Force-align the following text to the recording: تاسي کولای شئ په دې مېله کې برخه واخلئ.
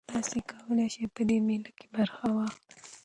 تاسي 0.11 0.39
کولای 0.49 0.87
شئ 0.93 1.05
په 1.15 1.21
دې 1.29 1.37
مېله 1.47 1.71
کې 1.77 1.85
برخه 1.95 2.25
واخلئ. 2.35 2.69